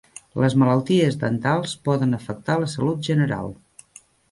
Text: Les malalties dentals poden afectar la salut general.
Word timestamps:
Les 0.43 0.53
malalties 0.61 1.17
dentals 1.25 1.77
poden 1.89 2.19
afectar 2.21 2.57
la 2.65 2.73
salut 2.75 3.07
general. 3.13 3.57